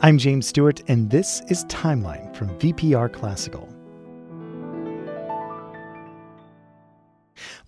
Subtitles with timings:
[0.00, 3.68] I'm James Stewart, and this is Timeline from VPR Classical.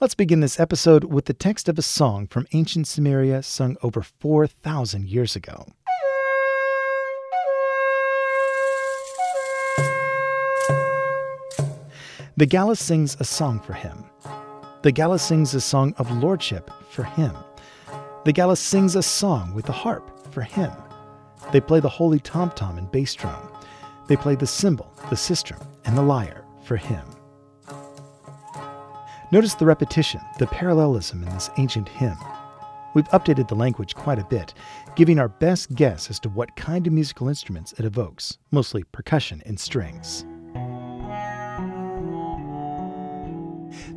[0.01, 4.03] Let's begin this episode with the text of a song from ancient Sumeria sung over
[4.03, 5.67] 4,000 years ago.
[12.36, 14.05] The Gallus sings a song for him.
[14.82, 17.32] The Gallus sings a song of lordship for him.
[18.25, 20.73] The Gallus sings a song with the harp for him.
[21.53, 23.48] They play the holy tom tom and bass drum.
[24.07, 27.05] They play the cymbal, the sistrum, and the lyre for him.
[29.33, 32.19] Notice the repetition, the parallelism in this ancient hymn.
[32.95, 34.55] We've updated the language quite a bit,
[34.95, 39.43] giving our best guess as to what kind of musical instruments it evokes, mostly percussion
[39.45, 40.24] and strings.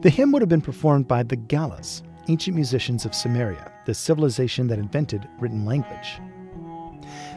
[0.02, 4.68] The hymn would have been performed by the Gallus, ancient musicians of Sumeria, the civilization
[4.68, 6.20] that invented written language.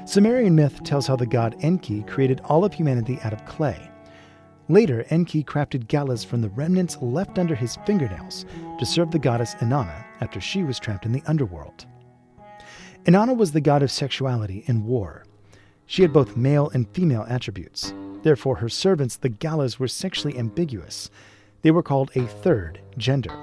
[0.05, 3.91] Sumerian myth tells how the god Enki created all of humanity out of clay.
[4.69, 8.47] Later, Enki crafted Gallus from the remnants left under his fingernails
[8.79, 11.87] to serve the goddess Inanna after she was trapped in the underworld.
[13.05, 15.25] Inanna was the god of sexuality and war.
[15.87, 17.93] She had both male and female attributes.
[18.23, 21.11] Therefore, her servants, the Gallus, were sexually ambiguous.
[21.63, 23.37] They were called a third gender.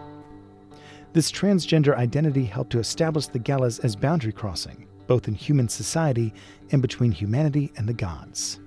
[1.11, 6.33] This transgender identity helped to establish the Gallus as boundary crossing, both in human society
[6.71, 8.59] and between humanity and the gods.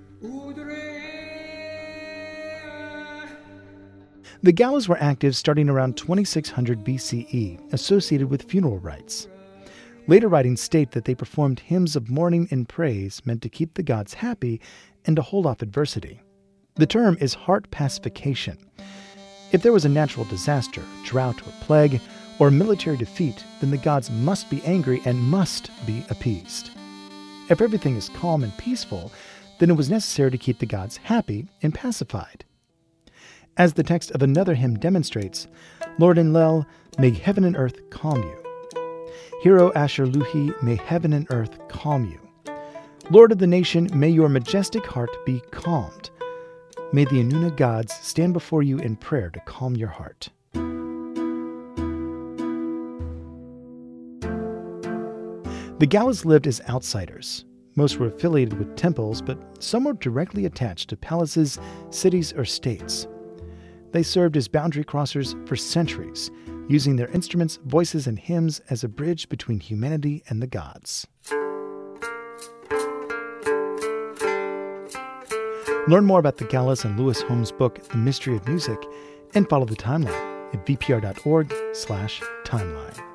[4.43, 9.27] The Gallus were active starting around 2600 BCE, associated with funeral rites.
[10.07, 13.83] Later writings state that they performed hymns of mourning and praise meant to keep the
[13.83, 14.59] gods happy
[15.05, 16.21] and to hold off adversity.
[16.75, 18.57] The term is heart pacification.
[19.51, 22.01] If there was a natural disaster, drought, or plague,
[22.41, 26.71] or military defeat, then the gods must be angry and must be appeased.
[27.49, 29.11] If everything is calm and peaceful,
[29.59, 32.43] then it was necessary to keep the gods happy and pacified.
[33.57, 35.45] As the text of another hymn demonstrates,
[35.99, 36.65] Lord Enlil,
[36.97, 38.37] may heaven and earth calm you.
[39.43, 42.19] Hero Asalluhi, may heaven and earth calm you.
[43.11, 46.09] Lord of the nation, may your majestic heart be calmed.
[46.91, 50.29] May the Anuna gods stand before you in prayer to calm your heart.
[55.81, 57.43] The Gallus lived as outsiders.
[57.75, 61.57] Most were affiliated with temples, but some were directly attached to palaces,
[61.89, 63.07] cities, or states.
[63.91, 66.29] They served as boundary crossers for centuries,
[66.67, 71.07] using their instruments, voices, and hymns as a bridge between humanity and the gods.
[75.87, 78.77] Learn more about the Gallus and Lewis Holmes book, The Mystery of Music,
[79.33, 83.10] and follow the timeline at vpr.org/timeline.